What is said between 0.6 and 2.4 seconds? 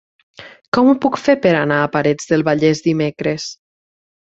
Com ho puc fer per anar a Parets